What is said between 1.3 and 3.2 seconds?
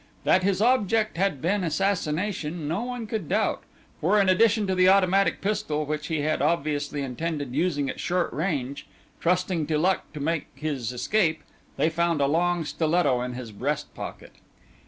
been assassination no one